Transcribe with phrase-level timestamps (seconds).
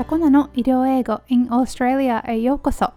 [0.00, 2.94] チャコナの医療英語 in Australia へようこそ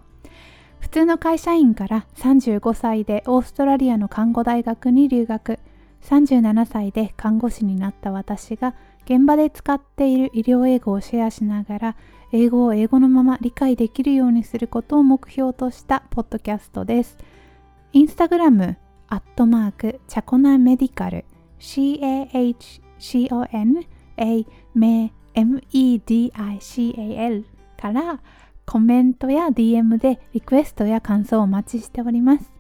[0.80, 5.60] 普通の会社員から35歳でオーストラリアの看護大学に留学
[6.04, 8.74] 37歳で看護師になった私が
[9.04, 11.98] 現場で使っている医療英語をシェアしながら
[12.32, 17.18] 英語を英語のまま理解できるようにすることを目標としたポッドキャストです。
[17.92, 18.78] インスタグラム、
[19.10, 21.26] アットマーク、チャコナメディカル、
[21.60, 23.86] CAHCONA
[24.74, 26.34] メ MEDICAL
[27.78, 28.20] から
[28.66, 32.52] コメントや DM でリクエストや感想をお待ちしております。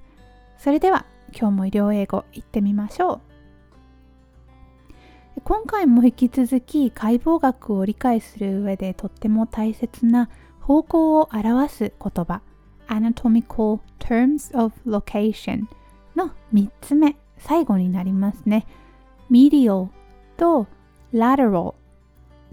[0.58, 1.05] それでは
[1.38, 3.34] 今日も医療英語いってみましょう。
[5.44, 10.30] 今回も引き続き解剖学を理解する上でとっても大切な
[10.62, 12.41] 方向を表す言葉
[12.88, 15.66] Anatomical Terms of Location
[16.16, 18.66] の3つ目最後になりますね
[19.30, 19.90] Medial
[20.38, 20.68] と
[21.13, 21.74] Lateral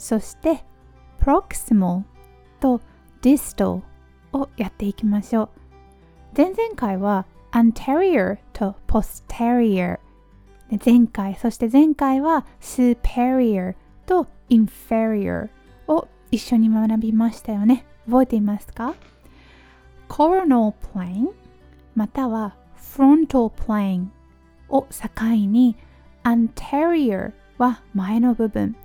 [0.01, 0.65] そして
[1.21, 2.03] Proximal
[2.59, 2.81] と
[3.23, 3.83] Distal
[4.33, 5.49] をやっていきましょう
[6.37, 9.99] 前々回は Anterior と Posterior
[10.85, 13.75] 前回そして前回は superior
[14.07, 15.49] と inferior
[15.89, 18.95] を一緒に学びましたよね覚えていますか
[20.09, 21.29] coronal plane
[21.97, 24.07] または frontal plane
[24.69, 25.77] を境に
[26.23, 28.77] anterior は前の部分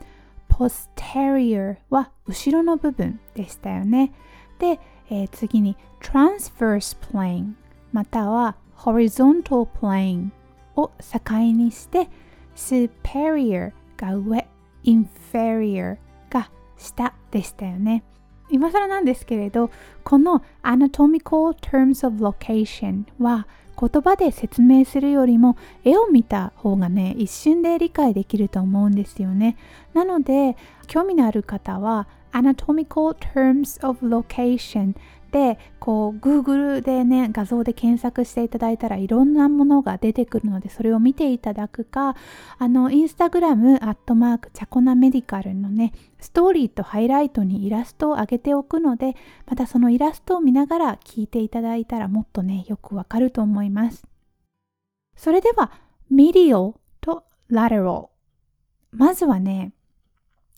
[0.55, 4.13] posterior は後ろの部分でしたよね
[4.57, 7.55] で、えー、次に transverse plane
[7.91, 10.29] または horizontal plane
[10.77, 12.07] を境にして
[12.55, 14.47] superior が上
[14.85, 15.97] inferior
[16.29, 18.03] が下でしたよね
[18.49, 19.71] 今更なんですけれど
[20.05, 23.45] この anatomical terms of location は
[23.79, 29.57] 言葉で説明するよりも絵を見た方がね一瞬で理解できると思うんですよね。
[29.93, 30.55] なので
[30.87, 34.93] 興味のある方は anatomical terms of location
[35.31, 42.15] でこう Google でね画像で検索していただいたらいろんなものが出てくるのでそれを見ていただくか
[42.57, 49.15] あのインスタグラムアットマークチャコナメディカルのねストーリーとハイライトにイラストを上げておくので
[49.45, 54.05] またそのイラストを見ながら聞いていただいたらもっとねよくわかると思います。
[55.17, 55.71] それでは
[56.09, 58.07] ミディオとラテラル
[58.91, 59.73] まずはね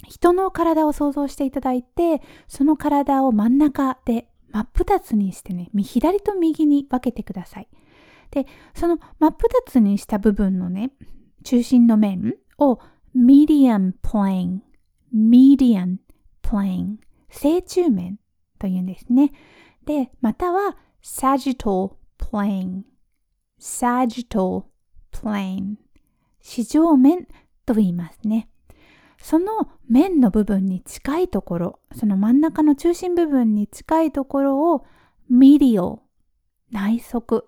[0.05, 7.67] 人の体を想像していただいてその体を真ん中で真っ二つにしてね、左と右に分けてください。
[8.31, 10.91] で、その真っ二つにした部分のね、
[11.43, 12.79] 中心の面を
[13.15, 14.59] medium plane、
[15.13, 15.97] medium
[16.41, 16.97] plane、
[17.29, 18.19] 正中面
[18.59, 19.31] というんですね。
[19.85, 22.83] で、または sagittal plane、
[23.59, 24.63] sagittal
[25.11, 25.75] plane、
[26.41, 27.27] 四上面
[27.65, 28.49] と言いますね。
[29.22, 34.85] その面の部分に近いところ、その真ん中の中心部分に近いところを
[35.29, 36.01] ミディオ、
[36.72, 37.44] 内側、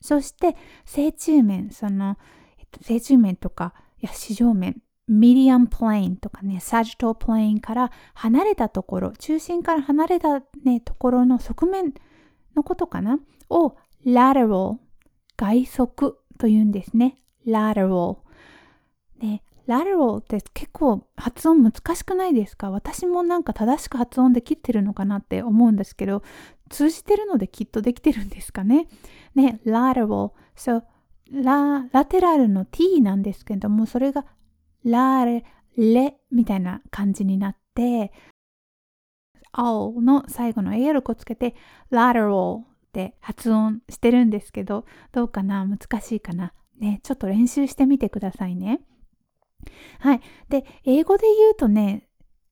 [0.00, 2.18] そして正中面、その、
[2.58, 11.94] えっと、正中面とか、いや、矢状面、 median plane とかね、 sagittal plane から離れたところ、中心から離れたね、ところの側面
[12.54, 13.18] のことかな？
[13.48, 14.78] を lateral、
[15.36, 17.22] 外側というんですね。
[17.46, 18.18] lateral。
[19.66, 22.70] ラルロって結構発音難しくないですか？
[22.70, 26.22] 私もなんか正しく発音できてるのかなって思うんですけど、
[26.68, 28.88] 通じてるのできっとできてるんですかね？
[29.34, 30.34] ね、ラルロ。
[30.54, 30.84] そう、
[31.30, 34.26] ラ、ラテラルの t なんですけども、それが
[34.84, 35.44] ラレ、
[35.76, 38.12] レみたいな感じになって、
[39.50, 41.54] 青の最後の AL をつけて、
[41.90, 45.66] ラテラルって発音してるんですけど、どうかな？
[45.66, 46.52] 難しいかな？
[46.78, 48.80] ね、ちょっと練習してみてくださいね。
[50.00, 50.20] はい。
[50.48, 52.08] で、英語で言うとね、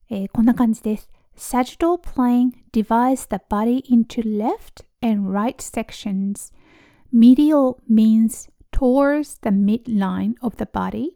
[0.09, 1.11] えー、こんな感じです。
[1.37, 6.53] Sagittal plane divides the body into left and right sections.
[7.13, 11.15] Medial means towards the midline of the body,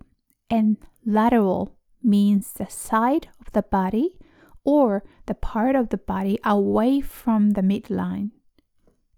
[0.50, 1.72] and lateral
[2.02, 4.12] means the side of the body
[4.64, 8.28] or the part of the body away from the midline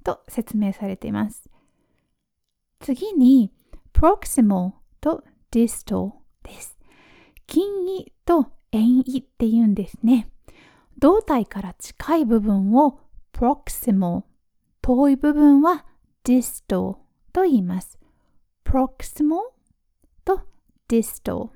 [0.05, 1.49] と説明されています。
[2.81, 3.53] 次に
[3.93, 6.18] proximal と distal
[6.49, 6.77] です。
[7.47, 7.65] 近
[7.99, 10.29] 位と遠位って言うんですね。
[10.99, 13.01] 胴体から近い部分を
[13.33, 14.25] proximal、
[14.83, 15.85] 遠い部分は
[16.25, 16.97] distal
[17.33, 17.99] と言います。
[18.65, 19.39] proximal
[20.25, 20.41] と
[20.89, 21.51] distal。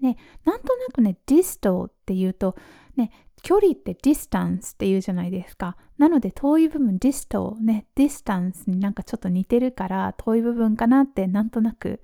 [0.00, 2.56] ね、なんとなくね、distal って言うと、
[2.96, 3.10] ね、
[3.42, 5.76] 距離って distance って言うじゃないですか。
[5.98, 12.00] なので遠い部分 distal ね、distance になんかちょっと似てるから遠い部分かなってなんとなく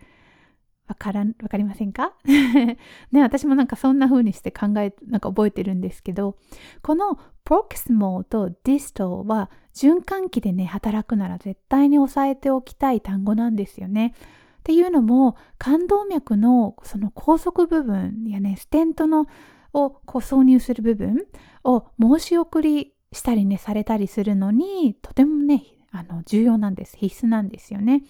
[0.86, 2.14] わからん、わかりませんか？
[2.24, 6.36] ね、私もなんかそんな風にして考え、なんか覚えてるんですけど、
[6.82, 14.14] この proximal と distal は循環器でね、働くなら絶対に押さえておきたい単語なんですよね。
[14.60, 19.26] っていうのも、冠動脈のその高速部分やね、ステントの
[19.72, 21.26] をこう挿入する部分
[21.64, 26.96] を申し送りしたりね、されたりするのに、とてもね、あの重要なんです。
[26.96, 28.02] 必須なんですよね。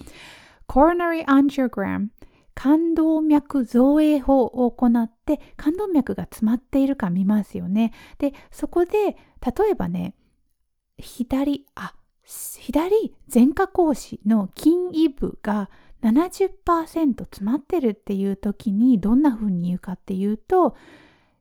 [0.68, 2.08] coronary angiogram
[2.54, 7.92] 冠動脈造影法を行って冠動脈が詰まっているか見ますよね。
[8.18, 9.16] で、そこで例
[9.70, 10.14] えばね、
[10.98, 14.70] 左、あ、左前下格子の筋
[15.04, 15.70] 位部が
[16.02, 20.76] 70%詰まってるっていう時にどんな風に言うかっていうと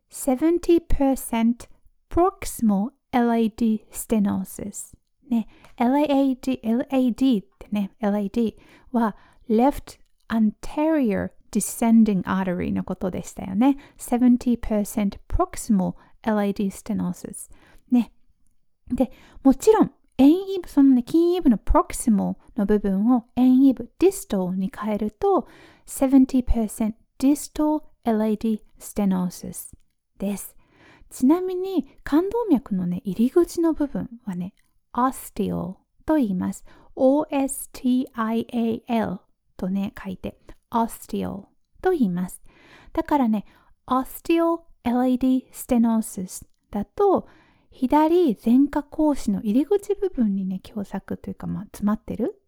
[0.09, 1.67] 70%
[2.09, 4.95] proximal LAD stenosis
[5.29, 8.55] ね、LAD, LAD ってね、LAD
[8.91, 9.15] は
[9.49, 9.99] left
[10.33, 13.77] anterior descending artery のことでしたよね。
[13.97, 15.93] 70% proximal
[16.23, 17.51] LAD stenosis。
[17.91, 18.11] ね。
[18.89, 19.11] で、
[19.43, 25.47] もちろん、遠位部、そのね、筋位部の proximal の部分を遠位部 distal に変えると
[25.87, 29.75] 70% distal LAD stenosis
[30.17, 30.55] です。
[31.09, 34.53] ちなみに、冠動脈のね、入り口の部分はね、
[34.93, 35.75] osteal
[36.05, 36.65] と言います。
[36.95, 38.07] ostial
[39.63, 40.37] とね、書いて
[40.69, 41.45] osteal
[41.81, 42.41] と言います。
[42.91, 43.45] だからね、
[43.87, 47.27] osteal LAD stenosis だと、
[47.71, 52.43] 左前下格子の入り口部分にね、狭窄というか、まあ、詰まってる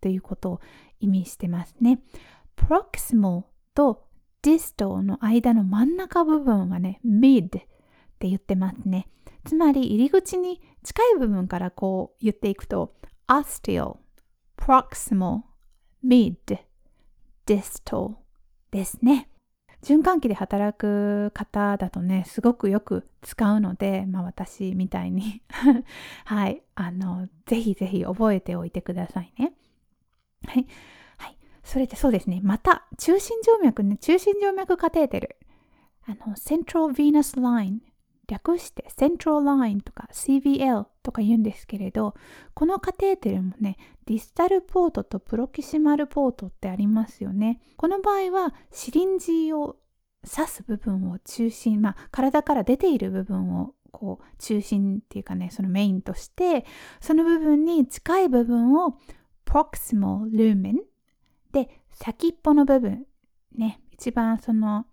[0.00, 0.60] ということを
[1.00, 2.00] 意味してますね。
[2.56, 3.44] proximal
[3.74, 4.06] と
[4.42, 7.66] distal の間の真ん中部分はね、mid って
[8.20, 9.06] 言ってますね。
[9.44, 12.94] つまり入り口に近い部分からこう言っていくと
[13.28, 13.98] osteal,
[14.56, 15.42] proximal,
[16.04, 16.36] mid,
[17.46, 18.14] distal
[18.70, 19.28] ですね。
[19.82, 25.42] 循環器で働く方だとね、すごくよく使うので、まあ私みたいに
[26.24, 29.52] はい、あの、ぜひぜひ覚えておいてくださいね。
[30.46, 30.66] はい。
[31.18, 31.38] はい。
[31.62, 32.40] それでそうですね。
[32.42, 35.36] また、中心静脈ね、中心静脈カテーテル。
[36.06, 37.93] あの、Central Venous Line 略してセントラルライン
[39.80, 42.14] とか CVL とか言うんですけれど
[42.54, 43.76] このカテーテルもね
[44.06, 47.60] ディスタルポートとプロキシマルポートってありますよね。
[47.76, 49.76] この場合はシリンジを
[50.26, 56.64] 刺す部分を中心まあ体から出ている部分をこう中心っていうかねそのメインとして
[57.00, 58.98] その部分に近い部分を
[59.46, 60.76] proximal lumen
[61.52, 63.06] で先っぽの部分
[63.54, 64.86] ね一番その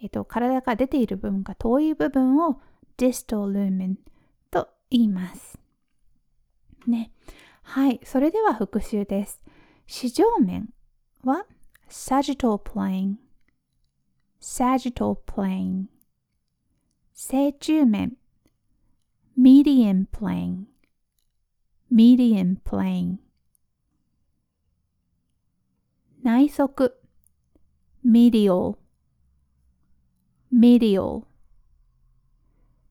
[0.00, 2.60] えっと、体が出ている部分が遠い部分を
[2.96, 3.96] distal lumen
[4.50, 5.58] と言います。
[6.86, 7.10] ね。
[7.62, 8.00] はい。
[8.04, 9.42] それでは復習です。
[9.86, 10.68] 四上面
[11.22, 11.46] は
[11.88, 13.16] sagittal plane
[14.40, 15.86] sagittal plane
[17.12, 18.16] 正中面
[19.36, 20.66] median plane
[21.90, 23.18] median plane
[26.22, 26.92] 内側
[28.04, 28.78] medial
[30.50, 31.24] medial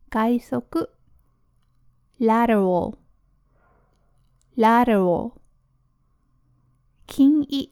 [0.10, 0.90] 外側
[2.20, 2.98] lateral
[4.58, 5.34] lateral
[7.08, 7.72] 近位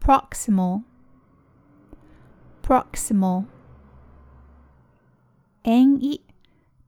[0.00, 0.82] proximal
[2.62, 3.44] proximal
[5.64, 6.22] 遠位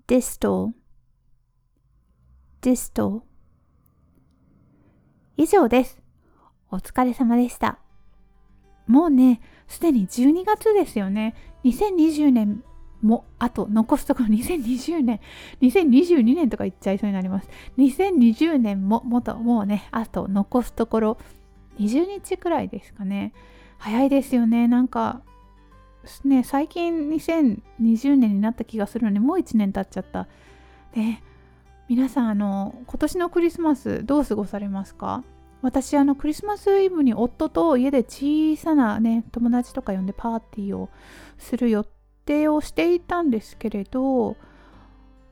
[0.07, 0.73] distal
[2.61, 3.23] distal
[5.37, 6.03] 以上です。
[6.71, 7.79] お疲れ様でした。
[8.89, 11.35] もうね、すでに12月ですよね。
[11.65, 12.65] 2020年
[13.03, 15.21] もあと残すところ2020年
[15.61, 17.49] 2022年とか言っちゃいそうになります。
[17.79, 21.19] 2020年ももともうねあと残すところ
[21.79, 23.33] 20日くらいですかね。
[23.79, 24.67] 早いですよね。
[24.67, 25.23] なんか
[26.25, 30.27] ね最近2020年になった気がするのにもう1年経っちゃった。
[30.93, 31.23] で
[31.89, 35.23] 皆さんあの今年のクリスマスどう過ごされますか？
[35.61, 40.89] 私あのクリスマスイブに夫と家で小さなね友達とか呼んでパーティーを
[41.37, 41.85] する予
[42.29, 44.37] 定をしていたんですけれど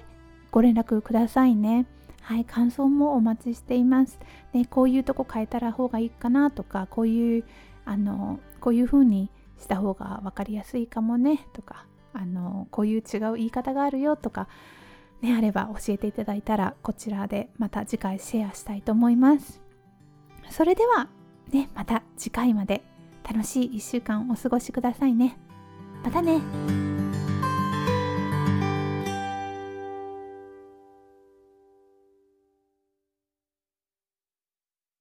[0.50, 1.86] ご連絡くださいね。
[2.22, 4.18] はい感想もお待ちしています、
[4.52, 7.44] ね、こういうとこ変えたら方がいいかなとかこういう
[7.84, 14.48] あのこういう風にした方が分かりやすいかもねとかあのこういう違う言い方があるよとか
[15.20, 19.60] ねあれば教えていただいたらこちらでまた次回シェアしたいと思います。
[20.50, 21.08] それでは
[21.50, 22.82] ねまた次回まで
[23.24, 25.38] 楽しい1週間お過ごしくださいね。
[26.04, 26.81] またね。